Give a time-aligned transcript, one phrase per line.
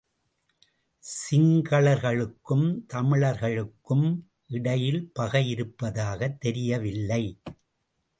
[1.03, 4.07] சிங்களர்களுக்கும் தமிழர்களுக்கும்
[4.47, 7.39] இடையில் பகை இருப்பதாகத் தெரியவில்லை.